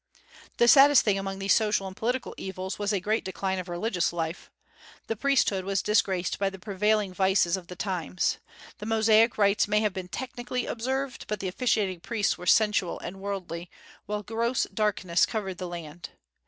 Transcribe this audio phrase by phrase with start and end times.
[0.57, 4.11] The saddest thing among these social and political evils was a great decline of religious
[4.11, 4.49] life.
[5.05, 8.39] The priesthood was disgraced by the prevailing vices of the times.
[8.79, 13.21] The Mosaic rites may have been technically observed, but the officiating priests were sensual and
[13.21, 13.69] worldly,
[14.07, 16.09] while gross darkness covered the land.